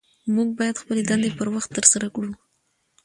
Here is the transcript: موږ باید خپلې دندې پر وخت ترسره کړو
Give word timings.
موږ 0.33 0.47
باید 0.59 0.81
خپلې 0.81 1.01
دندې 1.09 1.29
پر 1.37 1.47
وخت 1.55 1.69
ترسره 1.77 2.07
کړو 2.15 2.31